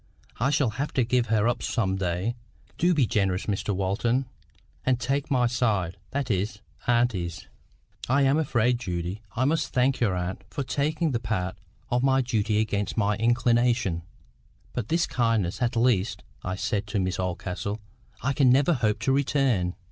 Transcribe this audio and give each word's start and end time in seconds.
I 0.39 0.49
shall 0.49 0.71
have 0.81 0.91
to 0.93 1.03
give 1.03 1.27
her 1.27 1.47
up 1.47 1.61
some 1.61 1.95
day. 1.95 2.33
Do 2.79 2.95
be 2.95 3.05
generous, 3.05 3.45
Mr 3.45 3.69
Walton, 3.69 4.25
and 4.83 4.99
take 4.99 5.29
my 5.29 5.45
side—that 5.45 6.31
is, 6.31 6.59
auntie's." 6.87 7.47
"I 8.09 8.23
am 8.23 8.39
afraid, 8.39 8.79
Judy, 8.79 9.21
I 9.35 9.45
must 9.45 9.67
thank 9.73 9.99
your 9.99 10.15
aunt 10.15 10.43
for 10.49 10.63
taking 10.63 11.11
the 11.11 11.19
part 11.19 11.55
of 11.91 12.01
my 12.01 12.21
duty 12.21 12.57
against 12.59 12.97
my 12.97 13.15
inclination. 13.17 14.01
But 14.73 14.87
this 14.89 15.05
kindness, 15.05 15.61
at 15.61 15.75
least," 15.75 16.23
I 16.43 16.55
said 16.55 16.87
to 16.87 16.99
Miss 16.99 17.19
Oldcastle, 17.19 17.79
"I 18.23 18.33
can 18.33 18.49
never 18.49 18.73
hope 18.73 18.97
to 19.01 19.11
return." 19.11 19.75